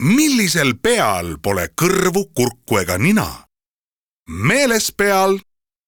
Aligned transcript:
millisel 0.00 0.74
peal 0.82 1.36
pole 1.42 1.68
kõrvu, 1.82 2.30
kurku 2.34 2.80
ega 2.80 2.98
nina? 2.98 3.26
meeles 4.30 4.92
peal. 4.92 5.38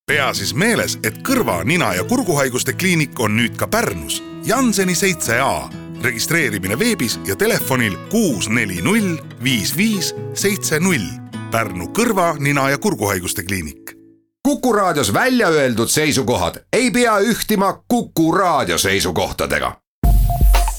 pea 0.07 0.33
siis 0.35 0.55
meeles, 0.55 0.99
et 1.03 1.23
kõrva, 1.23 1.63
nina 1.65 1.95
ja 1.95 2.05
kurguhaiguste 2.05 2.73
kliinik 2.73 3.21
on 3.21 3.37
nüüd 3.37 3.57
ka 3.57 3.67
Pärnus, 3.67 4.23
Janseni 4.45 4.95
seitse 4.95 5.41
A. 5.41 5.69
registreerimine 6.03 6.79
veebis 6.79 7.21
ja 7.27 7.37
telefonil 7.37 7.97
kuus, 8.11 8.49
neli, 8.49 8.83
null, 8.83 9.17
viis, 9.43 9.77
viis, 9.77 10.15
seitse, 10.35 10.81
null. 10.81 11.09
Pärnu 11.51 11.93
kõrva, 11.93 12.35
nina 12.39 12.71
ja 12.71 12.79
kurguhaiguste 12.79 13.45
kliinik 13.45 14.03
Kuku 14.43 14.73
Raadios 14.73 15.13
välja 15.15 15.49
öeldud 15.49 15.89
seisukohad 15.89 16.55
ei 16.73 16.91
pea 16.91 17.19
ühtima 17.19 17.83
Kuku 17.89 18.33
Raadio 18.33 18.79
seisukohtadega. 18.79 19.77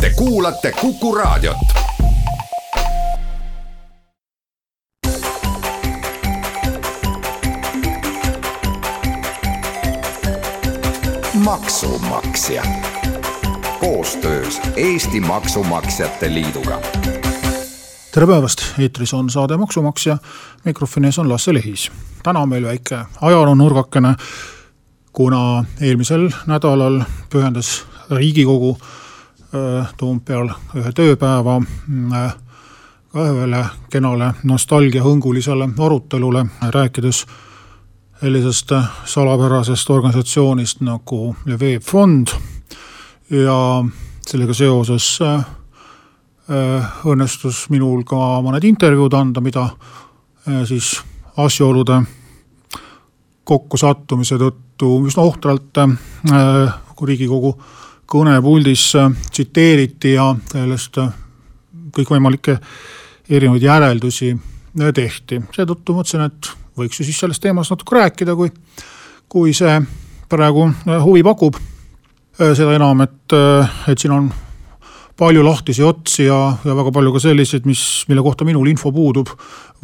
Te 0.01 0.09
kuulate 0.09 0.71
Kuku 0.71 1.15
Raadiot. 1.15 1.82
Maksumaksja. 11.43 12.63
Koostöös 13.79 14.61
Eesti 14.75 15.19
Maksumaksjate 15.19 16.33
Liiduga. 16.33 16.81
Tere 18.13 18.27
päevast, 18.27 18.61
eetris 18.79 19.13
on 19.13 19.29
saade 19.29 19.57
Maksumaksja, 19.57 20.17
mikrofoni 20.65 21.07
ees 21.07 21.19
on 21.19 21.29
Lasse 21.29 21.53
Lehis. 21.53 21.91
täna 22.23 22.39
on 22.39 22.49
meil 22.49 22.65
väike 22.65 22.99
ajaloonurgakene, 23.21 24.15
kuna 25.13 25.65
eelmisel 25.81 26.29
nädalal 26.47 27.01
pühendas 27.29 27.85
Riigikogu 28.11 28.77
äh, 28.79 29.93
Toompeal 29.97 30.49
ühe 30.75 30.91
tööpäeva 30.91 31.61
äh, 32.13 32.35
ka 33.13 33.19
ühele 33.19 33.65
kenale 33.89 34.33
nostalgiahõngulisele 34.43 35.69
arutelule, 35.79 36.45
rääkides 36.61 37.25
sellisest 38.23 38.71
salapärasest 39.05 39.89
organisatsioonist 39.89 40.79
nagu 40.81 41.35
VEB 41.43 41.83
Fond 41.83 42.31
ja 43.29 43.57
sellega 44.23 44.55
seoses 44.55 45.17
äh, 45.21 45.43
Äh, 46.43 46.87
õnnestus 47.07 47.69
minul 47.71 48.01
ka 48.03 48.17
mõned 48.43 48.65
intervjuud 48.67 49.13
anda, 49.15 49.39
mida 49.39 49.61
äh, 49.63 50.65
siis 50.67 50.97
asjaolude 51.39 52.01
kokkusattumise 53.47 54.35
tõttu 54.41 54.89
üsna 55.07 55.23
ohtralt 55.23 55.79
äh, 55.79 55.93
Riigikogu 57.03 57.53
kõnepuldis 58.11 58.83
tsiteeriti 59.31 60.13
ja 60.17 60.27
sellest 60.51 60.99
kõikvõimalikke 61.95 62.57
erinevaid 63.29 63.63
järeldusi 63.63 64.29
tehti. 64.95 65.39
seetõttu 65.55 65.95
mõtlesin, 65.95 66.27
et 66.27 66.51
võiks 66.77 66.99
ju 66.99 67.05
siis 67.05 67.19
sellest 67.19 67.43
teemast 67.43 67.73
natuke 67.73 67.95
rääkida, 67.95 68.35
kui, 68.35 68.51
kui 69.29 69.53
see 69.53 69.77
praegu 70.29 70.69
huvi 71.03 71.23
pakub. 71.23 71.59
seda 72.33 72.73
enam, 72.73 73.01
et, 73.05 73.33
et 73.87 73.99
siin 73.99 74.11
on 74.11 74.31
palju 75.17 75.43
lahtisi 75.45 75.83
otsi 75.83 76.25
ja, 76.25 76.57
ja 76.65 76.75
väga 76.75 76.91
palju 76.91 77.13
ka 77.13 77.21
selliseid, 77.21 77.67
mis, 77.69 77.83
mille 78.09 78.23
kohta 78.25 78.45
minul 78.45 78.67
info 78.71 78.91
puudub 78.91 79.29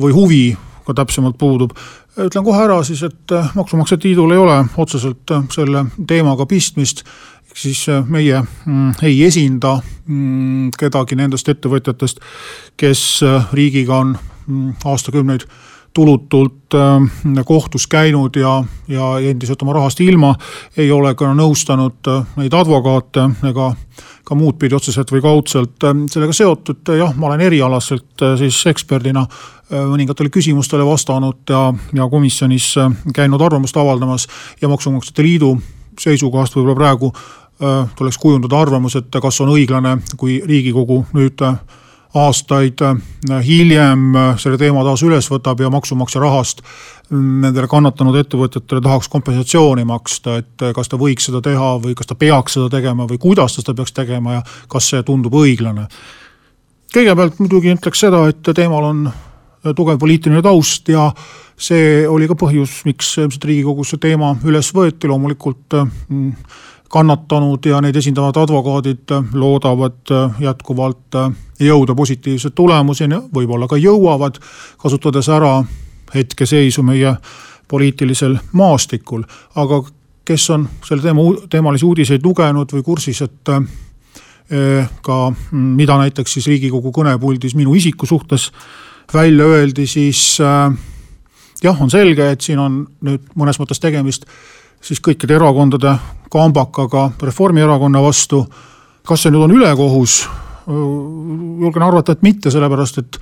või 0.02 0.16
huvi 0.16 0.44
ka 0.90 0.96
täpsemalt 0.98 1.38
puudub. 1.38 1.76
ütlen 2.18 2.44
kohe 2.44 2.64
ära 2.64 2.82
siis, 2.84 3.04
et 3.06 3.32
äh, 3.32 3.52
Maksumaksjate 3.56 4.08
Liidul 4.08 4.34
ei 4.34 4.42
ole 4.42 4.58
otseselt 4.78 5.32
äh, 5.32 5.44
selle 5.54 5.86
teemaga 6.08 6.46
pistmist, 6.50 7.04
ehk 7.50 7.62
siis 7.62 7.84
äh, 7.90 8.02
meie 8.06 8.42
mm, 8.42 8.98
ei 9.06 9.22
esinda 9.28 9.78
mm, 9.80 10.72
kedagi 10.80 11.16
nendest 11.20 11.50
ettevõtjatest, 11.50 12.24
kes 12.78 13.04
riigiga 13.54 14.02
on 14.02 14.16
mm, 14.48 14.80
aastakümneid 14.86 15.46
tulutult 15.94 16.76
kohtus 17.46 17.88
käinud 17.90 18.36
ja, 18.38 18.60
ja 18.88 19.08
endiselt 19.26 19.62
oma 19.66 19.74
rahast 19.74 20.00
ilma, 20.06 20.36
ei 20.78 20.92
ole 20.92 21.16
ka 21.18 21.32
nõustanud 21.34 22.12
neid 22.38 22.54
advokaate 22.54 23.26
ega 23.50 23.72
ka 24.30 24.38
muud 24.38 24.60
pidi 24.62 24.78
otseselt 24.78 25.10
või 25.10 25.24
kaudselt 25.26 25.86
ähm, 25.90 26.06
sellega 26.12 26.36
seotud, 26.38 26.92
jah, 27.00 27.16
ma 27.18 27.32
olen 27.32 27.42
erialaselt 27.48 28.22
äh, 28.26 28.36
siis 28.38 28.60
eksperdina 28.70 29.24
äh, 29.26 29.82
mõningatele 29.90 30.30
küsimustele 30.34 30.86
vastanud 30.86 31.50
ja, 31.50 31.64
ja 31.98 32.08
komisjonis 32.12 32.72
äh, 32.78 32.94
käinud 33.16 33.42
arvamust 33.42 33.78
avaldamas 33.78 34.28
ja 34.62 34.70
Maksumaksjate 34.70 35.26
Liidu 35.26 35.56
seisukohast 36.00 36.56
võib-olla 36.56 36.78
praegu 36.80 37.14
tuleks 38.00 38.16
kujundada 38.16 38.56
arvamus, 38.56 38.94
et 38.96 39.16
kas 39.20 39.42
on 39.44 39.50
õiglane, 39.52 39.98
kui 40.16 40.38
Riigikogu 40.48 41.02
nüüd 41.12 41.42
aastaid 42.18 42.82
hiljem 43.46 44.16
selle 44.42 44.58
teema 44.58 44.82
taas 44.88 45.04
üles 45.06 45.28
võtab 45.30 45.62
ja 45.62 45.70
maksumaksja 45.70 46.22
rahast 46.24 46.64
nendele 47.10 47.68
kannatanud 47.70 48.18
ettevõtjatele 48.20 48.82
tahaks 48.86 49.10
kompensatsiooni 49.10 49.86
maksta, 49.90 50.40
et 50.42 50.66
kas 50.76 50.90
ta 50.90 50.98
võiks 51.02 51.30
seda 51.30 51.42
teha 51.46 51.72
või 51.82 51.96
kas 51.98 52.10
ta 52.10 52.18
peaks 52.18 52.58
seda 52.58 52.70
tegema 52.74 53.08
või 53.10 53.22
kuidas 53.22 53.56
ta 53.56 53.64
seda 53.64 53.78
peaks 53.78 53.94
tegema 53.98 54.40
ja 54.40 54.44
kas 54.70 54.90
see 54.92 55.04
tundub 55.06 55.34
õiglane. 55.38 55.88
kõigepealt 56.94 57.40
muidugi 57.40 57.74
ütleks 57.74 58.06
seda, 58.06 58.28
et 58.30 58.54
teemal 58.56 58.90
on 58.90 59.10
tugev 59.76 60.00
poliitiline 60.00 60.42
taust 60.42 60.90
ja 60.90 61.10
see 61.60 62.08
oli 62.08 62.28
ka 62.30 62.38
põhjus, 62.40 62.82
miks 62.88 63.12
ilmselt 63.20 63.46
Riigikogus 63.46 63.94
see 63.94 64.02
teema 64.02 64.32
üles 64.48 64.72
võeti, 64.76 65.10
loomulikult 65.12 65.76
mm, 65.76 66.32
kannatanud 66.90 67.66
ja 67.70 67.82
neid 67.82 67.96
esindavad 67.96 68.38
advokaadid 68.42 69.14
loodavad 69.34 70.14
jätkuvalt 70.40 71.18
jõuda 71.60 71.96
positiivse 71.96 72.50
tulemuseni, 72.50 73.20
võib-olla 73.36 73.68
ka 73.70 73.78
jõuavad, 73.78 74.40
kasutades 74.82 75.30
ära 75.30 75.60
hetkeseisu 76.16 76.84
meie 76.84 77.14
poliitilisel 77.70 78.38
maastikul, 78.58 79.24
aga 79.56 79.84
kes 80.26 80.50
on 80.50 80.66
selle 80.86 81.06
teema, 81.06 81.26
teemalisi 81.50 81.86
uudiseid 81.86 82.26
lugenud 82.26 82.74
või 82.74 82.84
kursis, 82.86 83.22
et 83.22 83.54
ka 85.06 85.18
mm, 85.30 85.74
mida 85.78 85.98
näiteks 86.02 86.38
siis 86.38 86.48
Riigikogu 86.50 86.92
kõnepuldis 86.94 87.54
minu 87.58 87.76
isiku 87.78 88.10
suhtes 88.10 88.50
välja 89.14 89.46
öeldi, 89.46 89.86
siis 89.88 90.40
jah, 91.64 91.82
on 91.82 91.92
selge, 91.92 92.32
et 92.34 92.42
siin 92.42 92.62
on 92.62 92.82
nüüd 93.06 93.30
mõnes 93.38 93.62
mõttes 93.62 93.82
tegemist 93.82 94.26
siis 94.82 95.02
kõikide 95.04 95.36
erakondade 95.36 95.96
kambakaga 96.32 97.10
Reformierakonna 97.22 98.02
vastu. 98.02 98.46
kas 99.08 99.24
see 99.24 99.32
nüüd 99.32 99.42
on 99.42 99.52
ülekohus, 99.56 100.28
julgen 100.68 101.84
arvata, 101.84 102.14
et 102.14 102.22
mitte, 102.22 102.52
sellepärast 102.52 102.98
et 103.02 103.18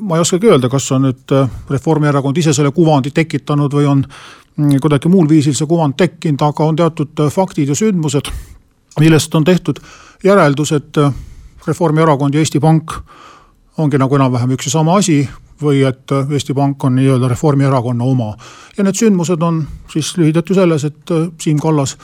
ma 0.00 0.16
ei 0.16 0.24
oskagi 0.24 0.48
öelda, 0.50 0.68
kas 0.68 0.88
on 0.92 1.06
nüüd 1.06 1.34
Reformierakond 1.70 2.36
ise 2.36 2.54
selle 2.56 2.72
kuvandi 2.74 3.12
tekitanud 3.14 3.72
või 3.72 3.86
on 3.86 4.02
mm, 4.02 4.80
kuidagi 4.82 5.12
muul 5.12 5.28
viisil 5.30 5.54
see 5.54 5.68
kuvand 5.70 5.94
tekkinud, 5.96 6.42
aga 6.42 6.66
on 6.66 6.76
teatud 6.76 7.22
faktid 7.30 7.70
ja 7.70 7.78
sündmused, 7.78 8.32
millest 9.00 9.34
on 9.34 9.44
tehtud 9.44 9.78
järeldus, 10.24 10.72
et 10.72 10.98
Reformierakond 11.66 12.34
ja 12.34 12.42
Eesti 12.42 12.60
Pank 12.60 12.98
ongi 13.78 13.98
nagu 14.00 14.16
enam-vähem 14.16 14.56
üks 14.56 14.66
ja 14.66 14.78
sama 14.78 14.96
asi 14.98 15.20
või 15.62 15.82
et 15.88 16.12
Eesti 16.30 16.54
Pank 16.54 16.84
on 16.84 16.96
nii-öelda 16.98 17.28
Reformierakonna 17.28 18.04
oma. 18.04 18.36
ja 18.76 18.84
need 18.84 18.94
sündmused 18.94 19.42
on 19.42 19.64
siis 19.92 20.16
lühidalt 20.18 20.48
ju 20.48 20.54
selles, 20.54 20.84
et 20.84 21.14
Siim 21.40 21.60
Kallas 21.60 21.96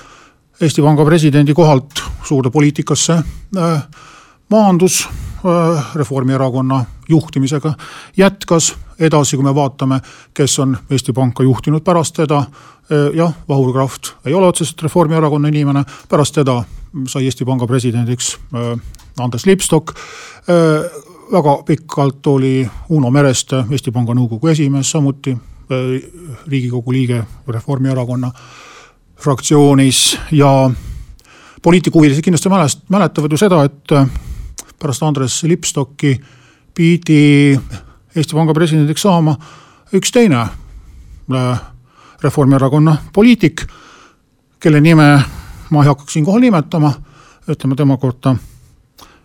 Eesti 0.60 0.82
Panga 0.82 1.04
presidendi 1.04 1.54
kohalt 1.54 2.02
suurde 2.24 2.50
poliitikasse 2.50 3.12
äh, 3.12 3.82
maandus 4.50 5.08
äh, 5.44 5.84
Reformierakonna 5.94 6.84
juhtimisega, 7.08 7.74
jätkas 8.16 8.74
edasi, 8.98 9.36
kui 9.36 9.44
me 9.44 9.54
vaatame, 9.54 10.00
kes 10.34 10.58
on 10.62 10.76
Eesti 10.91 11.12
Panka 11.12 11.42
juhtinud 11.42 11.84
pärast 11.84 12.16
teda. 12.20 12.44
Äh, 12.92 13.08
jah, 13.16 13.34
Vahur 13.48 13.72
Kraft 13.72 14.14
ei 14.26 14.34
ole 14.34 14.46
otseselt 14.46 14.82
Reformierakonna 14.82 15.48
inimene, 15.48 15.84
pärast 16.08 16.38
teda 16.38 16.62
sai 17.08 17.24
Eesti 17.24 17.44
Panga 17.48 17.66
presidendiks 17.66 18.36
äh, 18.54 18.76
Andres 19.18 19.46
Lipstok. 19.46 19.94
Väga 21.32 21.62
pikalt 21.66 22.26
oli 22.26 22.70
Uno 22.88 23.10
Mereste 23.10 23.65
Eesti 23.71 23.91
Panga 23.91 24.15
nõukogu 24.15 24.51
esimees, 24.53 24.91
samuti 24.91 25.33
riigikogu 26.47 26.92
liige 26.92 27.22
Reformierakonna 27.48 28.30
fraktsioonis 29.22 30.18
ja 30.33 30.71
poliitikuhuvilised 31.62 32.22
kindlasti 32.22 32.48
mälest-, 32.48 32.84
mäletavad 32.89 33.33
ju 33.33 33.41
seda, 33.41 33.62
et 33.65 33.95
pärast 34.78 35.03
Andres 35.03 35.42
Lipstocki 35.42 36.16
pidi 36.74 37.59
Eesti 38.16 38.36
Panga 38.36 38.54
presidendiks 38.54 39.03
saama 39.03 39.36
üks 39.95 40.12
teine 40.12 40.42
äh, 40.42 41.60
Reformierakonna 42.22 42.97
poliitik, 43.12 43.65
kelle 44.60 44.80
nime 44.80 45.09
ma 45.71 45.83
ei 45.83 45.89
hakkaks 45.89 46.12
siinkohal 46.12 46.45
nimetama, 46.45 46.92
ütleme 47.48 47.77
tema 47.77 47.97
kohta 47.97 48.36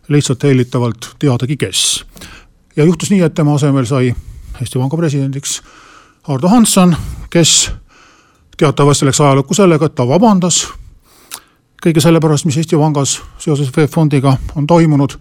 lihtsalt 0.10 0.44
hellitavalt 0.44 1.16
teadagi, 1.20 1.58
kes. 1.58 2.06
ja 2.76 2.86
juhtus 2.86 3.12
nii, 3.12 3.22
et 3.22 3.34
tema 3.34 3.56
asemel 3.56 3.86
sai 3.86 4.16
Eesti 4.62 4.80
Panga 4.80 4.98
presidendiks 4.98 5.62
Ardo 6.28 6.48
Hansson, 6.48 6.96
kes 7.30 7.72
teatavasti 8.58 9.06
läks 9.06 9.22
ajalukku 9.22 9.54
sellega, 9.54 9.86
et 9.86 9.96
ta 9.96 10.08
vabandas 10.08 10.68
kõige 11.84 12.02
selle 12.02 12.20
pärast, 12.20 12.46
mis 12.46 12.58
Eesti 12.58 12.78
Pangas 12.78 13.20
seoses 13.40 13.70
VEB 13.76 13.92
Fondiga 13.92 14.38
on 14.56 14.68
toimunud 14.68 15.18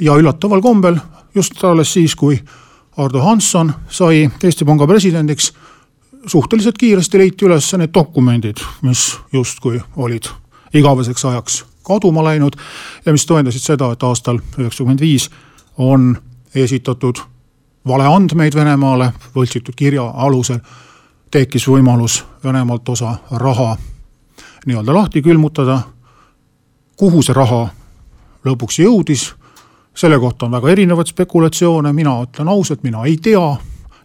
ja 0.00 0.16
üllataval 0.16 0.62
kombel 0.64 0.98
just 1.34 1.64
alles 1.64 1.92
siis, 1.92 2.16
kui 2.16 2.38
Ardo 2.96 3.22
Hansson 3.22 3.72
sai 3.88 4.24
Eesti 4.42 4.64
Panga 4.64 4.86
presidendiks, 4.86 5.52
suhteliselt 6.26 6.78
kiiresti 6.78 7.18
leiti 7.18 7.46
üles 7.46 7.72
need 7.78 7.94
dokumendid, 7.94 8.62
mis 8.82 9.12
justkui 9.32 9.80
olid 9.96 10.30
igaveseks 10.74 11.24
ajaks 11.24 11.64
kaduma 11.88 12.24
läinud 12.24 12.56
ja 13.06 13.12
mis 13.12 13.26
tõendasid 13.26 13.64
seda, 13.64 13.90
et 13.92 14.02
aastal 14.02 14.40
üheksakümmend 14.58 15.00
viis 15.00 15.30
on 15.78 16.12
esitatud 16.54 17.20
valeandmeid 17.88 18.54
Venemaale 18.54 19.12
võltsitud 19.34 19.76
kirja 19.76 20.04
alusel, 20.14 20.60
tekkis 21.30 21.68
võimalus 21.68 22.22
Venemaalt 22.44 22.88
osa 22.88 23.16
raha 23.30 23.76
nii-öelda 24.66 24.94
lahti 24.94 25.22
külmutada. 25.22 25.80
kuhu 26.96 27.22
see 27.22 27.34
raha 27.34 27.68
lõpuks 28.44 28.80
jõudis, 28.82 29.32
selle 29.94 30.18
kohta 30.18 30.46
on 30.46 30.52
väga 30.52 30.70
erinevaid 30.70 31.06
spekulatsioone, 31.06 31.92
mina 31.92 32.16
ütlen 32.22 32.48
ausalt, 32.48 32.82
mina 32.82 33.04
ei 33.04 33.16
tea. 33.16 33.56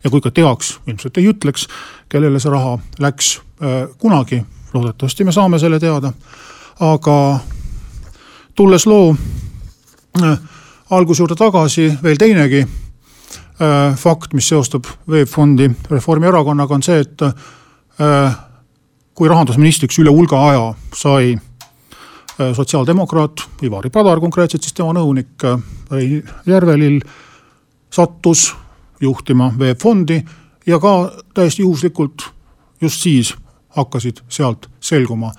ja 0.03 0.09
kui 0.09 0.21
ka 0.21 0.31
teaks, 0.31 0.79
ilmselt 0.87 1.17
ei 1.17 1.29
ütleks, 1.31 1.67
kellele 2.09 2.39
see 2.39 2.51
raha 2.51 2.77
läks 2.99 3.37
äh, 3.37 3.89
kunagi, 3.97 4.43
loodetavasti 4.73 5.23
me 5.23 5.31
saame 5.31 5.59
selle 5.59 5.79
teada. 5.79 6.13
aga 6.79 7.39
tulles 8.55 8.85
loo 8.85 9.15
äh, 10.21 10.37
alguse 10.89 11.21
juurde 11.23 11.35
tagasi, 11.35 11.87
veel 12.03 12.17
teinegi 12.17 12.61
äh, 12.63 13.95
fakt, 13.97 14.33
mis 14.33 14.47
seostab 14.47 14.87
VEB 15.09 15.29
Fondi 15.29 15.69
Reformierakonnaga, 15.89 16.75
on 16.75 16.83
see, 16.85 16.99
et 17.01 17.21
äh, 17.25 18.35
kui 19.13 19.29
rahandusministriks 19.29 19.99
üle 20.01 20.13
hulga 20.13 20.39
aja 20.49 20.67
sai 20.97 21.33
äh, 21.33 22.53
sotsiaaldemokraat 22.53 23.47
Ivari 23.65 23.89
Padar, 23.93 24.21
konkreetselt 24.21 24.65
siis 24.65 24.77
tema 24.77 24.93
nõunik 24.97 25.47
äh, 25.49 25.57
Rein 25.91 26.21
Järvelill, 26.49 27.01
sattus 27.93 28.51
juhtima 29.01 29.51
VEB 29.57 29.81
Fondi 29.81 30.21
ja 30.65 30.79
ka 30.79 31.11
täiesti 31.33 31.65
juhuslikult 31.65 32.29
just 32.81 33.01
siis 33.01 33.33
hakkasid 33.75 34.21
sealt 34.29 34.69
selguma 34.79 35.31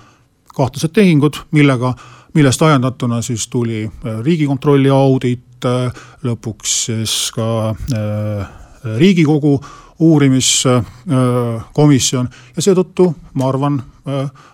kahtlased 0.55 0.93
tehingud, 0.95 1.35
millega 1.51 1.93
millest 2.35 2.61
ajendatuna 2.61 3.21
siis 3.21 3.47
tuli 3.47 3.83
äh, 3.83 3.91
riigikontrolli 4.23 4.89
audit, 4.89 5.65
äh, 5.65 5.93
lõpuks 6.23 6.85
siis 6.85 7.31
ka 7.35 7.69
äh, 7.69 8.47
riigikogu 8.97 9.61
uurimiskomisjon 9.99 12.29
ja 12.55 12.61
seetõttu 12.61 13.15
ma 13.39 13.47
arvan, 13.47 13.83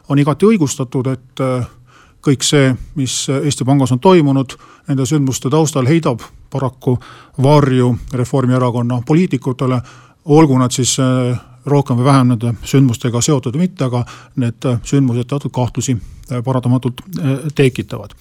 on 0.10 0.20
igati 0.22 0.46
õigustatud, 0.46 1.08
et 1.10 1.40
kõik 2.22 2.44
see, 2.46 2.76
mis 2.96 3.30
Eesti 3.34 3.66
Pangas 3.66 3.92
on 3.92 4.00
toimunud, 4.00 4.54
nende 4.88 5.06
sündmuste 5.10 5.50
taustal 5.50 5.86
heidab 5.90 6.20
paraku 6.54 6.98
varju 7.42 7.98
Reformierakonna 8.14 9.02
poliitikutele, 9.08 9.82
olgu 10.30 10.58
nad 10.62 10.72
siis 10.78 10.94
rohkem 11.66 12.00
või 12.00 12.08
vähem 12.08 12.32
nende 12.34 12.54
sündmustega 12.68 13.22
seotud 13.22 13.56
või 13.56 13.68
mitte, 13.68 13.88
aga 13.88 14.04
need 14.42 14.68
sündmused 14.88 15.30
teatud 15.30 15.54
kahtlusi 15.54 15.96
äh, 15.96 16.42
paratamatult 16.44 17.04
äh, 17.04 17.44
tekitavad. 17.56 18.16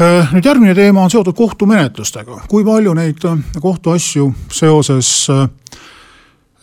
Äh, 0.00 0.34
nüüd 0.34 0.44
järgmine 0.44 0.74
teema 0.76 1.04
on 1.04 1.12
seotud 1.12 1.36
kohtumenetlustega, 1.36 2.42
kui 2.50 2.64
palju 2.66 2.94
neid 2.96 3.24
kohtuasju 3.62 4.28
seoses 4.52 5.30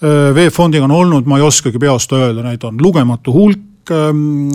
VEB 0.03 0.51
Fondiga 0.51 0.83
on 0.83 0.91
olnud, 0.91 1.27
ma 1.29 1.39
ei 1.39 1.45
oskagi 1.47 1.79
peast 1.79 2.11
öelda, 2.11 2.43
neid 2.43 2.63
on 2.67 2.75
lugematu 2.81 3.31
hulk 3.31 3.91
ähm, 3.95 4.49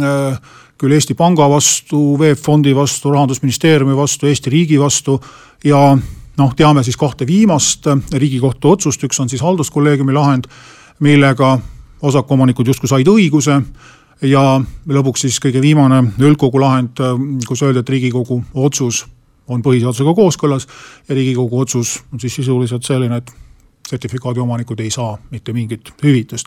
küll 0.79 0.93
Eesti 0.93 1.17
Panga 1.17 1.49
vastu, 1.51 2.19
VEB 2.21 2.39
Fondi 2.39 2.75
vastu, 2.77 3.11
rahandusministeeriumi 3.15 3.97
vastu, 3.97 4.29
Eesti 4.29 4.53
riigi 4.53 4.77
vastu 4.79 5.17
ja 5.65 5.81
noh, 6.39 6.53
teame 6.57 6.85
siis 6.87 6.99
kahte 7.01 7.27
viimast 7.27 7.89
riigikohtu 8.13 8.75
otsust, 8.77 9.03
üks 9.09 9.19
on 9.23 9.33
siis 9.33 9.43
halduskolleegiumi 9.43 10.15
lahend 10.15 10.47
millega 11.01 11.59
osakuomanikud 12.03 12.67
justkui 12.67 12.89
said 12.89 13.09
õiguse 13.11 13.61
ja 14.23 14.43
lõpuks 14.89 15.27
siis 15.27 15.39
kõige 15.43 15.63
viimane 15.63 16.03
üldkogu 16.19 16.61
lahend, 16.61 17.01
kus 17.47 17.63
öeldi, 17.63 17.83
et 17.83 17.93
riigikogu 17.95 18.43
otsus 18.55 19.05
on 19.49 19.63
põhiseadusega 19.65 20.15
kooskõlas 20.15 20.67
ja 21.09 21.15
riigikogu 21.15 21.61
otsus 21.61 21.99
on 22.13 22.21
siis 22.21 22.35
sisuliselt 22.35 22.85
selline, 22.85 23.17
et 23.23 23.33
sertifikaadi 23.89 24.41
omanikud 24.41 24.81
ei 24.81 24.91
saa 24.91 25.17
mitte 25.31 25.53
mingit 25.53 25.93
hüvitist. 26.03 26.47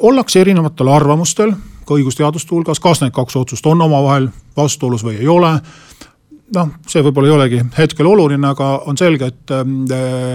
ollakse 0.00 0.40
erinevatel 0.40 0.88
arvamustel 0.88 1.52
ka 1.84 1.94
õigusteaduste 1.94 2.54
hulgas, 2.54 2.80
kas 2.80 3.02
need 3.02 3.12
kaks 3.12 3.36
otsust 3.36 3.66
on 3.66 3.82
omavahel 3.82 4.28
vastuolus 4.56 5.04
või 5.04 5.18
ei 5.18 5.28
ole 5.28 5.58
noh, 6.54 6.70
see 6.88 7.02
võib-olla 7.04 7.28
ei 7.28 7.34
olegi 7.34 7.60
hetkel 7.76 8.08
oluline, 8.08 8.50
aga 8.50 8.70
on 8.88 8.98
selge, 8.98 9.30
et, 9.32 9.52
ähm, 9.54 9.82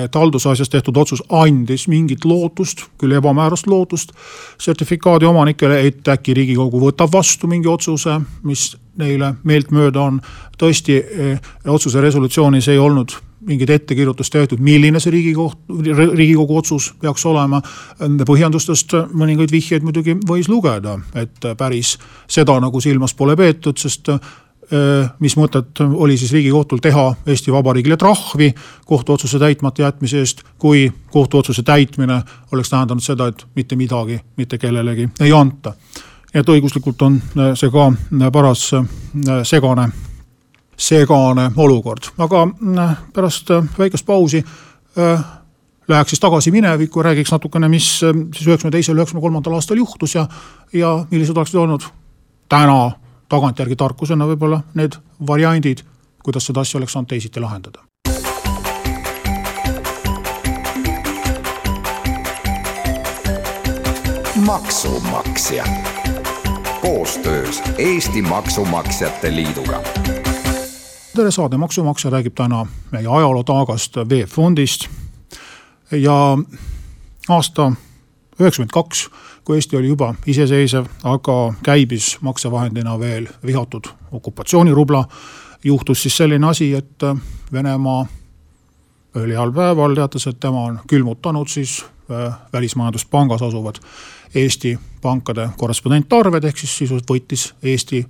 et 0.05 0.15
haldusasjas 0.15 0.69
tehtud 0.69 0.97
otsus 0.97 1.23
andis 1.33 1.87
mingit 1.91 2.25
lootust, 2.25 2.85
küll 3.01 3.17
ebamäärast 3.17 3.67
lootust 3.71 4.13
sertifikaadi 4.61 5.29
omanikele, 5.29 5.81
et 5.87 6.13
äkki 6.13 6.35
riigikogu 6.37 6.81
võtab 6.83 7.13
vastu 7.13 7.49
mingi 7.51 7.69
otsuse, 7.71 8.19
mis 8.43 8.71
neile 8.97 9.35
meeltmööda 9.43 10.01
on. 10.01 10.21
tõesti, 10.63 10.95
äh, 11.01 11.39
otsuse 11.65 12.01
resolutsioonis 12.01 12.67
ei 12.67 12.77
olnud 12.77 13.15
mingit 13.45 13.69
ettekirjutust 13.69 14.31
tehtud, 14.31 14.59
milline 14.63 14.99
see 14.99 15.11
riigikoht, 15.11 15.57
riigikogu 16.15 16.57
otsus 16.57 16.93
peaks 17.01 17.25
olema. 17.25 17.61
põhjendustest 17.99 18.93
mõningaid 19.11 19.51
vihjeid 19.51 19.83
muidugi 19.83 20.15
võis 20.27 20.47
lugeda, 20.47 20.99
et 21.15 21.39
päris 21.57 21.97
seda 22.27 22.59
nagu 22.59 22.81
silmas 22.81 23.13
pole 23.13 23.35
peetud, 23.35 23.77
sest 23.77 24.09
mis 25.19 25.35
mõtet 25.37 25.81
oli 25.83 26.17
siis 26.17 26.31
Riigikohtul 26.31 26.79
teha 26.81 27.03
Eesti 27.27 27.51
Vabariigile 27.51 27.97
trahvi 27.97 28.53
kohtuotsuse 28.85 29.39
täitmata 29.39 29.81
jätmise 29.81 30.19
eest, 30.23 30.41
kui 30.57 30.87
kohtuotsuse 31.11 31.63
täitmine 31.63 32.21
oleks 32.51 32.69
tähendanud 32.69 33.03
seda, 33.03 33.27
et 33.27 33.45
mitte 33.55 33.75
midagi 33.75 34.19
mitte 34.37 34.57
kellelegi 34.57 35.09
ei 35.19 35.31
anta. 35.31 35.73
nii 36.33 36.41
et 36.41 36.49
õiguslikult 36.49 37.01
on 37.05 37.19
äh, 37.37 37.53
see 37.59 37.69
ka 37.69 37.87
äh, 37.91 38.31
paras 38.31 38.71
segane, 39.43 39.89
segane 40.77 41.51
olukord, 41.57 42.09
aga 42.17 42.47
pärast 43.13 43.51
väikest 43.77 44.05
pausi 44.05 44.43
läheks 45.87 46.09
siis 46.09 46.19
tagasi 46.19 46.51
minevikku, 46.51 47.03
räägiks 47.03 47.31
natukene, 47.31 47.67
mis 47.69 47.99
siis 47.99 48.47
üheksakümne 48.47 48.71
teisel, 48.71 48.97
üheksakümne 48.97 49.21
kolmandal 49.21 49.57
aastal 49.57 49.77
juhtus 49.77 50.15
ja, 50.15 50.27
ja 50.73 50.95
millised 51.11 51.37
oleksid 51.37 51.59
olnud 51.59 51.87
täna 52.49 52.91
tagantjärgi 53.29 53.75
tarkusena 53.75 54.27
võib-olla 54.27 54.61
need 54.73 54.99
variandid, 55.27 55.83
kuidas 56.23 56.45
seda 56.45 56.61
asja 56.61 56.77
oleks 56.77 56.93
saanud 56.93 57.09
teisiti 57.09 57.39
lahendada. 57.39 57.83
maksumaksja 64.45 65.65
koostöös 66.81 67.61
Eesti 67.77 68.21
Maksumaksjate 68.21 69.35
Liiduga. 69.35 69.83
tere, 71.15 71.31
saade 71.31 71.57
Maksumaksja 71.57 72.11
räägib 72.11 72.33
täna 72.35 72.65
meie 72.91 73.07
ajaloo 73.07 73.43
taagast 73.43 73.95
VEB 73.95 74.29
Fondist 74.29 74.87
ja 75.91 76.37
aasta 77.29 77.71
üheksakümmend 78.39 78.71
kaks 78.73 79.09
kui 79.43 79.55
Eesti 79.57 79.77
oli 79.77 79.87
juba 79.87 80.13
iseseisev, 80.25 80.85
aga 81.03 81.53
käibis 81.63 82.17
maksevahendina 82.21 82.99
veel 82.99 83.27
vihatud 83.45 83.87
okupatsioonirubla, 84.11 85.05
juhtus 85.63 86.03
siis 86.03 86.17
selline 86.17 86.47
asi, 86.47 86.73
et 86.73 87.03
Venemaa 87.53 88.05
ühel 89.15 89.35
heal 89.35 89.51
päeval 89.53 89.95
teatas, 89.95 90.27
et 90.27 90.39
tema 90.39 90.65
on 90.69 90.79
külmutanud 90.87 91.47
siis 91.47 91.83
äh, 92.11 92.33
välismajanduspangas 92.53 93.41
asuvad 93.41 93.79
Eesti 94.35 94.77
pankade 95.01 95.49
korrespondentarved, 95.57 96.43
ehk 96.43 96.57
siis 96.57 96.77
sisuliselt 96.77 97.11
võttis 97.11 97.51
Eesti 97.63 98.03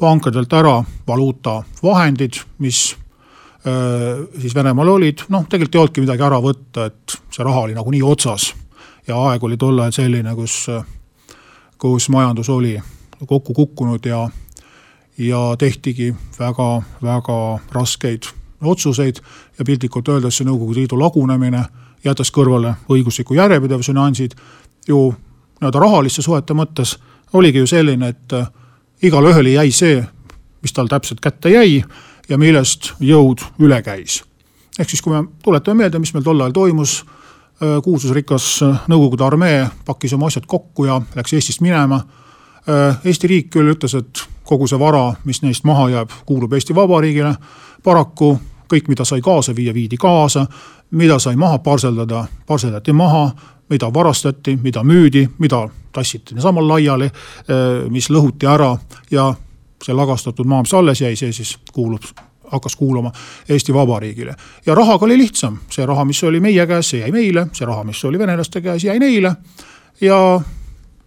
pankadelt 0.00 0.52
ära 0.52 0.74
valuutavahendid, 1.08 2.42
mis 2.58 2.96
äh, 3.64 4.26
siis 4.40 4.54
Venemaal 4.54 4.88
olid, 4.88 5.24
noh, 5.28 5.46
tegelikult 5.48 5.74
ei 5.74 5.80
olnudki 5.84 6.04
midagi 6.04 6.26
ära 6.26 6.40
võtta, 6.44 6.90
et 6.90 7.20
see 7.30 7.46
raha 7.46 7.68
oli 7.68 7.78
nagunii 7.78 8.02
otsas 8.04 8.50
ja 9.06 9.16
aeg 9.28 9.44
oli 9.44 9.56
tol 9.56 9.78
ajal 9.78 9.92
selline, 9.92 10.34
kus, 10.34 10.66
kus 11.78 12.08
majandus 12.08 12.48
oli 12.48 12.78
kokku 13.26 13.54
kukkunud 13.54 14.06
ja, 14.06 14.28
ja 15.18 15.40
tehtigi 15.58 16.14
väga-väga 16.38 17.58
raskeid 17.72 18.30
otsuseid 18.62 19.16
ja 19.58 19.64
piltlikult 19.64 20.08
öeldes 20.08 20.36
see 20.36 20.46
Nõukogude 20.48 20.82
Liidu 20.82 20.98
lagunemine 21.00 21.64
jättes 22.04 22.32
kõrvale 22.32 22.74
õigusliku 22.88 23.36
järjepidevuse 23.36 23.92
nüansid 23.96 24.36
ju 24.88 25.10
nii-öelda 25.60 25.80
rahaliste 25.80 26.22
suhete 26.22 26.56
mõttes 26.56 26.96
oligi 27.32 27.60
ju 27.60 27.66
selline, 27.66 28.08
et 28.08 28.32
äh, 28.32 28.48
igale 29.02 29.32
ühele 29.32 29.52
jäi 29.54 29.72
see, 29.72 30.00
mis 30.62 30.72
tal 30.72 30.88
täpselt 30.88 31.20
kätte 31.20 31.52
jäi 31.52 31.82
ja 32.28 32.38
millest 32.38 32.92
jõud 33.00 33.44
üle 33.60 33.82
käis. 33.82 34.22
ehk 34.78 34.90
siis, 34.90 35.02
kui 35.02 35.12
me 35.12 35.28
tuletame 35.42 35.84
meelde, 35.84 35.98
mis 35.98 36.14
meil 36.14 36.24
tol 36.24 36.40
ajal 36.40 36.52
toimus 36.52 37.04
kuulsusrikas 37.84 38.62
äh, 38.62 38.80
Nõukogude 38.88 39.24
armee 39.24 39.66
pakkis 39.84 40.14
oma 40.16 40.30
asjad 40.30 40.46
kokku 40.48 40.84
ja 40.84 41.00
läks 41.14 41.32
Eestist 41.32 41.60
minema. 41.60 42.00
Äh, 42.68 43.00
Eesti 43.04 43.28
riik 43.28 43.50
küll 43.50 43.72
ütles, 43.74 43.94
et 43.98 44.22
kogu 44.44 44.68
see 44.68 44.78
vara, 44.80 45.12
mis 45.24 45.42
neist 45.42 45.64
maha 45.68 45.88
jääb, 45.90 46.14
kuulub 46.26 46.52
Eesti 46.52 46.74
Vabariigile. 46.74 47.34
paraku 47.84 48.38
kõik, 48.72 48.88
mida 48.88 49.04
sai 49.04 49.20
kaasa 49.20 49.56
viia, 49.56 49.74
viidi 49.74 49.96
kaasa, 49.96 50.46
mida 50.90 51.18
sai 51.18 51.36
maha 51.36 51.58
parseldada, 51.58 52.24
parseldati 52.46 52.92
maha, 52.92 53.30
mida 53.70 53.92
varastati, 53.94 54.56
mida 54.62 54.82
müüdi, 54.82 55.28
mida 55.38 55.68
tassiti 55.92 56.34
niisama 56.34 56.62
laiali, 56.68 57.10
mis 57.90 58.10
lõhuti 58.10 58.46
ära 58.46 58.76
ja 59.10 59.34
see 59.82 59.94
lagastatud 59.94 60.46
maa, 60.46 60.62
mis 60.62 60.74
alles 60.74 61.00
jäi, 61.00 61.16
see 61.16 61.32
siis 61.32 61.58
kuulub 61.72 62.02
hakkas 62.50 62.76
kuuluma 62.76 63.12
Eesti 63.48 63.74
Vabariigile. 63.74 64.34
ja 64.66 64.74
rahaga 64.74 65.04
oli 65.04 65.18
lihtsam, 65.18 65.58
see 65.70 65.86
raha, 65.86 66.04
mis 66.04 66.24
oli 66.24 66.40
meie 66.40 66.66
käes, 66.66 66.90
see 66.90 67.00
jäi 67.00 67.12
meile, 67.12 67.46
see 67.52 67.66
raha, 67.66 67.84
mis 67.84 68.04
oli 68.04 68.18
venelaste 68.18 68.60
käes, 68.60 68.84
jäi 68.84 68.98
neile. 68.98 69.34
ja 70.00 70.40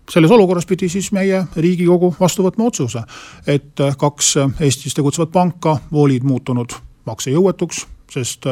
selles 0.10 0.32
olukorras 0.32 0.66
pidi 0.66 0.90
siis 0.90 1.12
meie 1.12 1.46
Riigikogu 1.56 2.16
vastu 2.20 2.44
võtma 2.44 2.68
otsuse, 2.68 3.04
et 3.48 3.80
kaks 3.98 4.36
Eestis 4.60 4.94
tegutsevat 4.94 5.32
panka 5.32 5.78
olid 5.92 6.24
muutunud 6.24 6.76
maksejõuetuks, 7.06 7.86
sest 8.12 8.48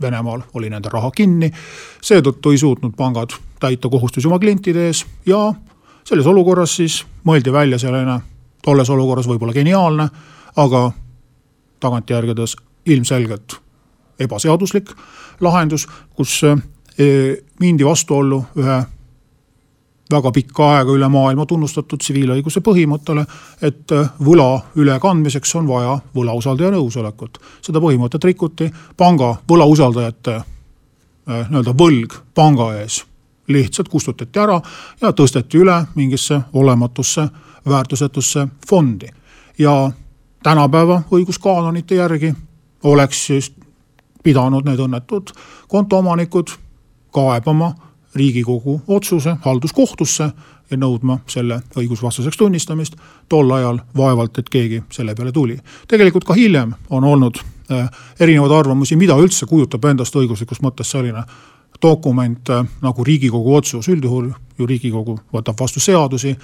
Venemaal 0.00 0.42
oli 0.54 0.70
nende 0.70 0.88
raha 0.92 1.10
kinni. 1.10 1.50
seetõttu 2.02 2.50
ei 2.50 2.58
suutnud 2.58 2.96
pangad 2.96 3.30
täita 3.60 3.88
kohustusi 3.88 4.26
oma 4.28 4.38
klientide 4.38 4.86
ees 4.86 5.04
ja 5.26 5.54
selles 6.04 6.26
olukorras 6.26 6.76
siis 6.76 7.04
mõeldi 7.24 7.52
välja 7.52 7.78
selline 7.78 8.18
tolles 8.64 8.90
olukorras 8.90 9.28
võib-olla 9.28 9.52
geniaalne, 9.52 10.08
aga 10.56 10.90
tagantjärgedes 11.84 12.56
ilmselgelt 12.90 13.58
ebaseaduslik 14.20 14.90
lahendus, 15.40 15.86
kus 16.16 16.42
eh, 16.44 17.36
mindi 17.60 17.86
vastuollu 17.86 18.42
ühe 18.56 18.82
väga 20.10 20.30
pikka 20.32 20.66
aega 20.76 20.92
üle 20.92 21.08
maailma 21.08 21.46
tunnustatud 21.48 22.00
tsiviilõiguse 22.00 22.60
põhimõttele, 22.64 23.24
et 23.62 23.94
eh, 23.94 24.12
võla 24.24 24.48
ülekandmiseks 24.76 25.54
on 25.60 25.68
vaja 25.68 25.96
võlausaldaja 26.14 26.74
nõusolekut. 26.76 27.40
seda 27.62 27.80
põhimõtet 27.80 28.24
rikuti, 28.24 28.70
panga 28.96 29.34
võlausaldajate 29.48 30.36
eh, 30.36 30.44
nii-öelda 31.50 31.74
võlg 31.78 32.20
panga 32.34 32.72
ees 32.80 33.02
lihtsalt 33.48 33.90
kustutati 33.92 34.40
ära 34.40 34.60
ja 35.02 35.12
tõsteti 35.12 35.58
üle 35.60 35.82
mingisse 35.94 36.40
olematusse 36.52 37.28
väärtusetusse 37.68 38.48
fondi. 38.68 39.08
ja 39.58 39.90
tänapäeva 40.44 41.02
õiguskaanonite 41.12 41.94
järgi 41.94 42.34
oleks 42.84 43.26
siis 43.26 43.52
pidanud 44.22 44.66
need 44.68 44.78
õnnetud 44.78 45.32
kontoomanikud 45.68 46.52
kaebama 47.12 47.72
riigikogu 48.14 48.82
otsuse 48.86 49.36
halduskohtusse 49.40 50.28
ja 50.70 50.76
nõudma 50.76 51.18
selle 51.26 51.60
õigusvastaseks 51.76 52.36
tunnistamist. 52.36 52.96
tol 53.28 53.50
ajal 53.50 53.78
vaevalt, 53.96 54.38
et 54.38 54.48
keegi 54.48 54.82
selle 54.92 55.14
peale 55.14 55.32
tuli. 55.32 55.58
tegelikult 55.88 56.24
ka 56.24 56.34
hiljem 56.34 56.74
on 56.90 57.04
olnud 57.04 57.38
äh, 57.70 57.88
erinevaid 58.20 58.52
arvamusi, 58.52 58.96
mida 58.96 59.16
üldse 59.16 59.46
kujutab 59.46 59.84
endast 59.84 60.16
õiguslikus 60.16 60.60
mõttes 60.60 60.90
selline 60.90 61.22
dokument 61.82 62.50
äh, 62.50 62.66
nagu 62.82 63.04
riigikogu 63.04 63.54
otsus, 63.54 63.88
üldjuhul 63.88 64.32
ju 64.58 64.66
riigikogu 64.66 65.18
võtab 65.32 65.60
vastu 65.60 65.80
seadusi, 65.80 66.36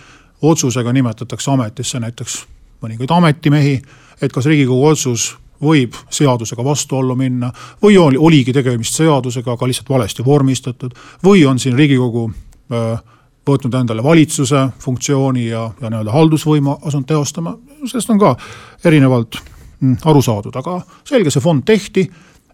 otsusega 0.42 0.92
nimetatakse 0.92 1.50
ametisse 1.50 2.00
näiteks 2.00 2.46
mõningaid 2.82 3.12
ametimehi, 3.14 3.76
et 4.22 4.32
kas 4.32 4.48
riigikogu 4.48 4.86
otsus 4.86 5.30
võib 5.60 5.96
seadusega 6.10 6.64
vastuollu 6.64 7.16
minna 7.16 7.50
või 7.82 7.98
oli, 8.00 8.18
oligi 8.18 8.52
tegemist 8.56 8.96
seadusega, 8.96 9.52
aga 9.52 9.68
lihtsalt 9.68 9.88
valesti 9.88 10.24
vormistatud 10.24 10.96
või 11.24 11.44
on 11.46 11.58
siin 11.60 11.76
riigikogu 11.76 12.30
öö, 12.72 12.96
võtnud 13.50 13.74
endale 13.74 14.02
valitsuse 14.04 14.68
funktsiooni 14.80 15.46
ja, 15.48 15.66
ja 15.80 15.90
nii-öelda 15.90 16.12
haldusvõimu 16.14 16.78
asunud 16.86 17.08
teostama, 17.08 17.56
sellest 17.84 18.10
on 18.12 18.20
ka 18.20 18.34
erinevalt 18.84 19.40
mm, 19.80 20.00
aru 20.04 20.22
saadud, 20.24 20.56
aga 20.56 20.80
selge, 21.04 21.32
see 21.32 21.44
fond 21.44 21.64
tehti 21.66 22.06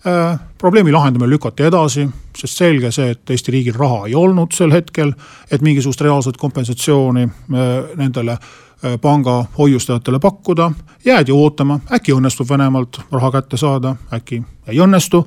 äh,. 0.06 0.38
probleemi 0.58 0.92
lahendamine 0.92 1.30
lükati 1.30 1.66
edasi, 1.66 2.06
sest 2.36 2.58
selge 2.58 2.90
see, 2.94 3.10
et 3.12 3.30
Eesti 3.30 3.52
riigil 3.52 3.74
raha 3.76 4.06
ei 4.06 4.14
olnud 4.14 4.54
sel 4.54 4.72
hetkel, 4.72 5.12
et 5.50 5.62
mingisugust 5.62 6.00
reaalset 6.00 6.38
kompensatsiooni 6.40 7.26
äh, 7.26 7.96
nendele 7.98 8.38
äh, 8.38 8.38
Äh, 8.38 8.65
panga 9.00 9.44
hoiustajatele 9.58 10.18
pakkuda, 10.18 10.70
jäädi 11.04 11.32
ootama, 11.32 11.80
äkki 11.92 12.12
õnnestub 12.12 12.48
Venemaalt 12.50 13.00
raha 13.12 13.30
kätte 13.32 13.56
saada, 13.56 13.96
äkki 14.12 14.42
ei 14.68 14.80
õnnestu, 14.82 15.22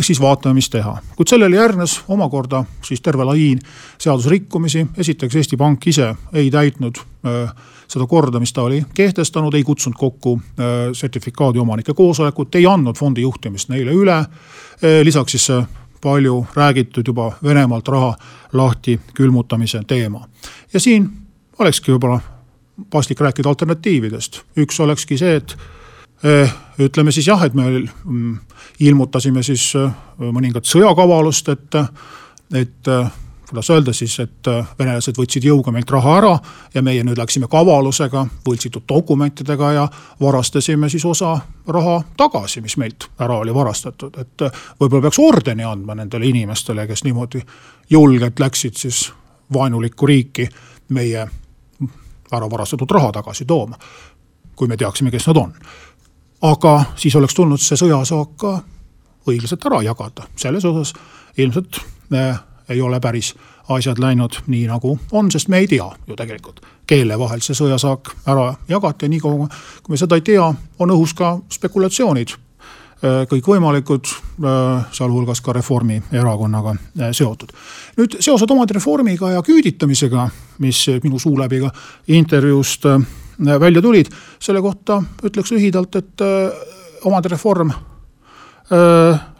siis 0.00 0.20
vaatame, 0.20 0.58
mis 0.58 0.70
teha. 0.70 0.96
kuid 1.16 1.28
sellele 1.28 1.56
järgnes 1.56 2.00
omakorda 2.08 2.64
siis 2.82 3.00
terve 3.00 3.24
laiin 3.24 3.60
seadusrikkumisi, 3.98 4.86
esiteks 4.96 5.36
Eesti 5.36 5.56
Pank 5.56 5.86
ise 5.86 6.14
ei 6.32 6.50
täitnud 6.50 6.98
äh, 6.98 7.52
seda 7.88 8.06
korda, 8.06 8.40
mis 8.40 8.52
ta 8.52 8.62
oli 8.62 8.82
kehtestanud, 8.94 9.54
ei 9.54 9.64
kutsunud 9.64 9.96
kokku 9.98 10.40
äh, 10.40 10.72
sertifikaadi 10.92 11.58
omanike 11.58 11.94
koosolekut, 11.94 12.54
ei 12.54 12.66
andnud 12.66 12.96
fondi 12.98 13.22
juhtimist 13.22 13.68
neile 13.68 13.92
üle, 13.94 14.24
lisaks 15.04 15.32
siis 15.32 15.46
see 15.46 15.62
palju 16.00 16.46
räägitud 16.54 17.06
juba 17.06 17.32
Venemaalt 17.42 17.88
raha 17.88 18.16
lahti 18.52 19.00
külmutamise 19.14 19.82
teema. 19.86 20.28
ja 20.72 20.80
siin 20.80 21.10
olekski 21.58 21.92
võib-olla 21.92 22.37
paslik 22.90 23.20
rääkida 23.20 23.48
alternatiividest, 23.48 24.42
üks 24.56 24.80
olekski 24.80 25.18
see, 25.18 25.36
et 25.36 25.56
eh, 26.24 26.52
ütleme 26.80 27.12
siis 27.12 27.26
jah, 27.26 27.42
et 27.44 27.54
me 27.54 27.68
mm, 27.70 28.34
ilmutasime 28.80 29.42
siis 29.42 29.70
eh, 29.78 29.88
mõningat 30.18 30.68
sõjakavalust, 30.68 31.48
et, 31.54 31.80
et 32.54 32.92
eh, 32.92 33.10
kuidas 33.48 33.70
öelda 33.72 33.92
siis, 33.96 34.18
et 34.20 34.50
venelased 34.78 35.16
võtsid 35.16 35.46
jõuga 35.48 35.72
meilt 35.72 35.90
raha 35.90 36.16
ära 36.18 36.32
ja 36.74 36.82
meie 36.84 37.00
nüüd 37.04 37.18
läksime 37.18 37.48
kavalusega, 37.48 38.26
võltsitud 38.46 38.84
dokumentidega 38.88 39.72
ja 39.72 39.86
varastasime 40.20 40.90
siis 40.92 41.06
osa 41.08 41.32
raha 41.66 42.02
tagasi, 42.16 42.60
mis 42.60 42.76
meilt 42.76 43.08
ära 43.18 43.40
oli 43.40 43.54
varastatud, 43.54 44.20
et 44.20 44.46
võib-olla 44.80 45.08
peaks 45.08 45.22
ordeni 45.24 45.64
andma 45.64 45.96
nendele 45.96 46.28
inimestele, 46.28 46.86
kes 46.86 47.04
niimoodi 47.08 47.40
julgelt 47.90 48.40
läksid 48.40 48.76
siis 48.76 49.06
vaenulikku 49.54 50.06
riiki 50.06 50.48
meie 50.92 51.24
ära 52.32 52.50
varastatud 52.50 52.90
raha 52.90 53.12
tagasi 53.12 53.44
tooma. 53.44 53.78
kui 54.56 54.68
me 54.68 54.76
teaksime, 54.76 55.10
kes 55.10 55.26
nad 55.26 55.36
on. 55.36 55.52
aga 56.42 56.84
siis 56.96 57.16
oleks 57.16 57.34
tulnud 57.34 57.60
see 57.60 57.76
sõjasaak 57.76 58.36
ka 58.36 58.58
õiglaselt 59.28 59.66
ära 59.66 59.82
jagada, 59.82 60.26
selles 60.36 60.64
osas 60.64 60.92
ilmselt 61.36 61.80
äh, 62.14 62.40
ei 62.68 62.80
ole 62.80 63.00
päris 63.00 63.34
asjad 63.68 63.98
läinud 63.98 64.42
nii, 64.46 64.66
nagu 64.66 64.98
on, 65.12 65.30
sest 65.30 65.48
me 65.48 65.58
ei 65.58 65.68
tea 65.68 65.86
ju 66.06 66.16
tegelikult, 66.16 66.60
kelle 66.86 67.18
vahel 67.18 67.40
see 67.44 67.56
sõjasaak 67.56 68.14
ära 68.26 68.54
jagati 68.68 69.06
ja 69.06 69.12
niikaua, 69.12 69.48
kui 69.82 69.94
me 69.94 70.00
seda 70.00 70.16
ei 70.16 70.24
tea, 70.24 70.52
on 70.78 70.94
õhus 70.94 71.14
ka 71.16 71.38
spekulatsioonid 71.52 72.34
kõikvõimalikud, 73.02 74.10
äh, 74.42 74.86
sealhulgas 74.92 75.40
ka 75.40 75.52
Reformierakonnaga 75.52 76.74
äh, 76.74 77.12
seotud. 77.12 77.52
nüüd 77.96 78.16
seosed 78.20 78.50
omandireformiga 78.50 79.30
ja 79.30 79.42
küüditamisega, 79.42 80.28
mis 80.58 80.86
minu 81.04 81.18
suu 81.18 81.38
läbi 81.38 81.60
ka 81.60 81.70
intervjuust 82.08 82.88
välja 83.38 83.82
tulid, 83.82 84.10
selle 84.42 84.62
kohta 84.62 85.02
ütleks 85.22 85.52
lühidalt, 85.54 85.94
et 85.94 86.24
omandireform 87.06 87.70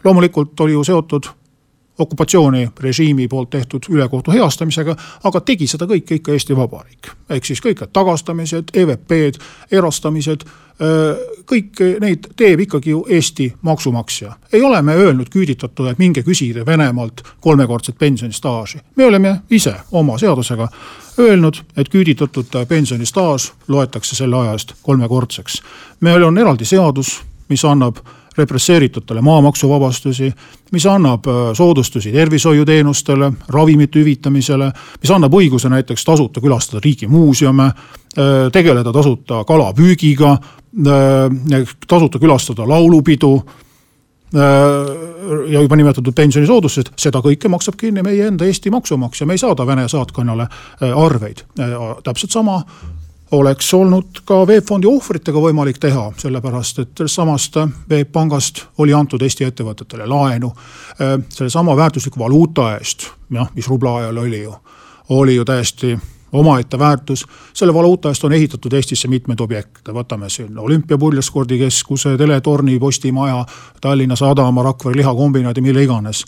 loomulikult 0.05 0.61
oli 0.61 0.73
ju 0.73 0.85
seotud 0.85 1.27
okupatsioonirežiimi 1.99 3.29
poolt 3.29 3.51
tehtud 3.51 3.83
ülekohtu 3.89 4.31
heastamisega, 4.31 4.97
aga 5.25 5.41
tegi 5.41 5.67
seda 5.67 5.87
kõike 5.87 6.21
ikka 6.21 6.33
Eesti 6.33 6.57
Vabariik. 6.57 7.11
ehk 7.31 7.45
siis 7.45 7.61
kõik 7.61 7.81
need 7.81 7.93
tagastamised, 7.93 8.71
EVP-d, 8.75 9.39
erastamised, 9.73 10.45
kõik 11.49 11.81
neid 12.01 12.29
teeb 12.37 12.61
ikkagi 12.61 12.91
ju 12.91 13.05
Eesti 13.09 13.55
maksumaksja. 13.63 14.33
ei 14.53 14.63
ole 14.63 14.83
me 14.83 14.95
öelnud 14.95 15.29
küüditatule, 15.29 15.91
et 15.91 15.99
minge 15.99 16.23
küsige 16.23 16.67
Venemaalt 16.67 17.23
kolmekordset 17.41 17.99
pensionistaaži. 17.99 18.79
me 18.97 19.05
oleme 19.05 19.41
ise 19.51 19.75
oma 19.93 20.19
seadusega 20.19 20.69
öelnud, 21.19 21.57
et 21.77 21.89
küüditatute 21.89 22.67
pensionistaaž 22.67 23.53
loetakse 23.69 24.17
selle 24.17 24.37
aja 24.37 24.53
eest 24.53 24.73
kolmekordseks. 24.83 25.63
meil 26.01 26.23
on 26.23 26.39
eraldi 26.39 26.65
seadus, 26.65 27.23
mis 27.49 27.65
annab 27.65 28.01
represseeritutele 28.39 29.21
maamaksuvabastusi, 29.21 30.33
mis 30.73 30.87
annab 30.87 31.27
äh, 31.27 31.35
soodustusi 31.53 32.13
tervishoiuteenustele, 32.13 33.33
ravimite 33.49 33.99
hüvitamisele, 33.99 34.71
mis 35.03 35.13
annab 35.15 35.35
õiguse 35.35 35.71
näiteks 35.73 36.05
tasuta 36.05 36.41
külastada 36.41 36.83
riigimuuseume, 36.85 37.67
äh, 37.67 38.35
tegeleda 38.53 38.93
tasuta 38.95 39.43
kalapüügiga, 39.49 40.37
äh, 40.87 41.73
tasuta 41.89 42.19
külastada 42.19 42.69
laulupidu 42.69 43.39
ja 45.49 45.61
juba 45.63 45.77
nimetatud 45.81 46.13
pensionisoodustused, 46.13 46.91
seda 47.01 47.23
kõike 47.25 47.49
maksab 47.49 47.79
kinni 47.81 48.03
meie 48.05 48.27
enda 48.29 48.45
Eesti 48.45 48.69
maksumaksja, 48.69 49.25
me 49.27 49.39
ei 49.39 49.41
saada 49.41 49.65
Vene 49.67 49.87
saatkonnale 49.89 50.45
arveid. 50.85 51.41
täpselt 52.05 52.37
sama 52.37 52.59
oleks 53.31 53.75
olnud 53.75 54.23
ka 54.25 54.47
VEB 54.47 54.65
Fondi 54.69 54.87
ohvritega 54.89 55.41
võimalik 55.41 55.79
teha, 55.81 56.09
sellepärast 56.17 56.79
et 56.85 57.03
samast 57.07 57.57
VEB 57.91 58.13
Pangast 58.13 58.65
oli 58.79 58.95
antud 58.97 59.23
Eesti 59.23 59.45
ettevõtetele 59.45 60.07
laenu 60.09 60.53
äh, 60.53 61.17
sellesama 61.29 61.77
väärtusliku 61.77 62.19
valuuta 62.19 62.73
eest, 62.77 63.11
jah, 63.35 63.51
mis 63.55 63.69
rubla 63.69 63.97
ajal 64.03 64.23
oli 64.25 64.43
ju, 64.43 64.55
oli 65.09 65.35
ju 65.35 65.45
täiesti 65.45 65.97
omaette 66.33 66.79
väärtus. 66.79 67.27
selle 67.55 67.75
valuuta 67.75 68.09
eest 68.09 68.25
on 68.25 68.33
ehitatud 68.33 68.73
Eestisse 68.73 69.09
mitmeid 69.09 69.41
objekte, 69.41 69.93
võtame 69.93 70.29
siin 70.29 70.59
olümpiapurjespordikeskuse, 70.59 72.17
teletorni, 72.17 72.79
Postimaja, 72.79 73.45
Tallinna 73.81 74.17
Sadama, 74.17 74.63
Rakvere 74.63 74.97
lihakombinaadi, 74.97 75.61
mille 75.61 75.83
iganes. 75.83 76.25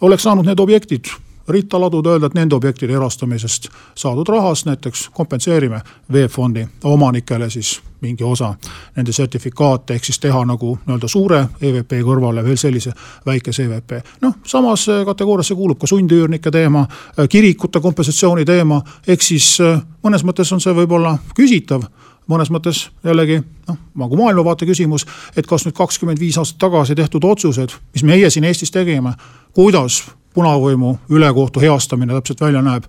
oleks 0.00 0.22
saanud 0.22 0.46
need 0.46 0.58
objektid 0.58 1.10
ritta 1.48 1.80
laduda, 1.80 2.10
öelda, 2.10 2.26
et 2.26 2.34
nende 2.34 2.54
objektide 2.54 2.92
erastamisest 2.92 3.68
saadud 3.94 4.28
rahast 4.28 4.66
näiteks 4.66 5.08
kompenseerime 5.12 5.80
VEB 6.12 6.30
Fondi 6.30 6.66
omanikele 6.84 7.50
siis 7.50 7.80
mingi 8.02 8.24
osa 8.24 8.54
nende 8.96 9.12
sertifikaate, 9.12 9.94
ehk 9.94 10.04
siis 10.04 10.18
teha 10.18 10.44
nagu 10.44 10.74
nii-öelda 10.86 11.08
suure 11.08 11.44
EVP 11.62 12.00
kõrvale 12.02 12.44
veel 12.44 12.58
sellise 12.58 12.92
väikese 13.26 13.64
EVP. 13.64 13.92
noh, 14.20 14.34
samas 14.46 14.86
kategooriasse 15.06 15.54
kuulub 15.54 15.78
ka 15.78 15.86
sundüürnike 15.86 16.50
teema, 16.50 16.86
kirikute 17.28 17.80
kompensatsiooni 17.80 18.44
teema, 18.44 18.82
ehk 19.06 19.22
siis 19.22 19.58
mõnes 20.02 20.24
mõttes 20.26 20.52
on 20.52 20.60
see 20.60 20.74
võib-olla 20.74 21.18
küsitav 21.36 21.86
mõnes 22.30 22.50
mõttes 22.52 22.86
jällegi 23.04 23.40
noh, 23.68 23.78
nagu 24.04 24.16
maailmavaate 24.16 24.66
küsimus, 24.68 25.06
et 25.36 25.46
kas 25.46 25.66
nüüd 25.66 25.76
kakskümmend 25.76 26.20
viis 26.20 26.38
aastat 26.38 26.60
tagasi 26.62 26.94
tehtud 26.98 27.24
otsused, 27.24 27.74
mis 27.94 28.04
meie 28.06 28.30
siin 28.30 28.44
Eestis 28.44 28.70
tegime, 28.70 29.14
kuidas 29.54 30.02
punavõimu 30.34 30.96
ülekohtu 31.12 31.60
heastamine 31.60 32.14
täpselt 32.14 32.40
välja 32.40 32.62
näeb. 32.62 32.84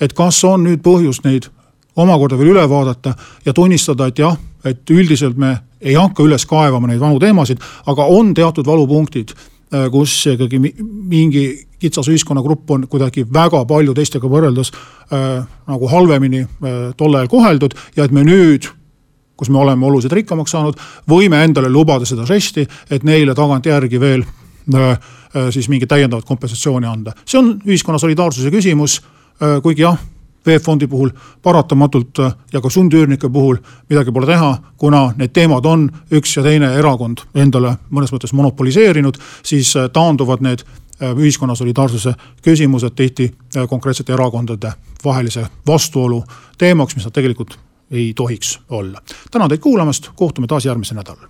et 0.00 0.12
kas 0.12 0.44
on 0.44 0.64
nüüd 0.64 0.82
põhjust 0.82 1.24
neid 1.24 1.48
omakorda 1.96 2.38
veel 2.38 2.52
üle 2.52 2.68
vaadata 2.70 3.14
ja 3.44 3.52
tunnistada, 3.52 4.06
et 4.06 4.18
jah, 4.18 4.36
et 4.64 4.90
üldiselt 4.90 5.36
me 5.36 5.58
ei 5.80 5.94
hakka 5.94 6.22
üles 6.22 6.46
kaevama 6.46 6.86
neid 6.86 7.00
vanu 7.00 7.18
teemasid, 7.18 7.58
aga 7.86 8.06
on 8.06 8.34
teatud 8.34 8.66
valupunktid, 8.66 9.34
äh, 9.74 9.90
kus 9.90 10.14
ikkagi 10.26 10.58
mingi 10.58 11.44
kitsas 11.78 12.08
ühiskonnagrupp 12.10 12.70
on 12.70 12.86
kuidagi 12.90 13.26
väga 13.32 13.64
palju 13.64 13.94
teistega 13.94 14.30
võrreldes 14.30 14.72
äh, 14.72 15.44
nagu 15.66 15.90
halvemini 15.90 16.42
äh, 16.42 16.80
tol 16.96 17.14
ajal 17.14 17.30
koheldud 17.30 17.76
ja 17.96 18.06
et 18.06 18.14
me 18.14 18.26
nüüd 18.26 18.70
kus 19.38 19.50
me 19.54 19.62
oleme 19.62 19.86
oluliselt 19.86 20.12
rikkamaks 20.18 20.50
saanud, 20.50 20.80
võime 21.08 21.44
endale 21.46 21.70
lubada 21.70 22.04
seda 22.08 22.26
žesti, 22.26 22.66
et 22.90 23.06
neile 23.06 23.34
tagantjärgi 23.38 24.00
veel 24.02 24.24
äh, 24.74 24.98
Äh, 25.36 25.50
siis 25.50 25.68
mingit 25.68 25.88
täiendavat 25.88 26.24
kompensatsiooni 26.24 26.86
anda. 26.86 27.12
see 27.26 27.38
on 27.38 27.60
ühiskonna 27.66 27.98
solidaarsuse 27.98 28.50
küsimus, 28.50 29.02
äh, 29.42 29.62
kuigi 29.62 29.82
jah, 29.82 29.98
VEB 30.46 30.62
Fondi 30.62 30.86
puhul 30.86 31.10
paratamatult 31.42 32.18
ja 32.52 32.60
ka 32.60 32.70
sundüürnike 32.70 33.28
puhul 33.28 33.56
midagi 33.90 34.12
pole 34.12 34.26
teha, 34.26 34.58
kuna 34.76 35.12
need 35.16 35.34
teemad 35.36 35.66
on 35.66 35.90
üks 36.12 36.36
ja 36.36 36.42
teine 36.42 36.72
erakond 36.78 37.26
endale 37.34 37.74
mõnes 37.90 38.12
mõttes 38.12 38.32
monopoliseerinud, 38.32 39.18
siis 39.42 39.74
taanduvad 39.92 40.40
need 40.40 40.64
ühiskonna 41.02 41.54
solidaarsuse 41.54 42.14
küsimused 42.42 42.96
tihti 42.96 43.34
konkreetsete 43.68 44.12
erakondade 44.12 44.72
vahelise 45.04 45.46
vastuolu 45.66 46.24
teemaks, 46.58 46.96
mis 46.96 47.04
nad 47.04 47.12
tegelikult 47.12 47.58
ei 47.90 48.12
tohiks 48.16 48.60
olla. 48.68 49.02
tänan 49.30 49.48
teid 49.48 49.60
kuulamast, 49.60 50.10
kohtume 50.16 50.46
taas 50.46 50.64
järgmisel 50.64 50.96
nädalal. 50.96 51.28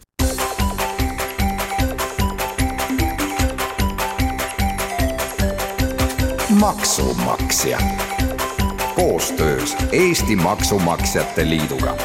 maksumaksja 6.61 7.79
koostöös 8.95 9.77
Eesti 9.93 10.37
Maksumaksjate 10.37 11.49
Liiduga 11.49 11.97